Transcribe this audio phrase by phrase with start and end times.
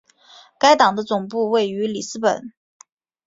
[0.59, 2.53] 该党的总部位于里斯本。